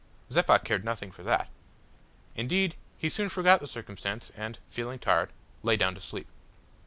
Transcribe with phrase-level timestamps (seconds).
[0.31, 1.47] Zeppa cared nothing for that.
[2.35, 5.29] Indeed he soon forgot the circumstance, and, feeling tired,
[5.61, 6.25] lay down to sleep.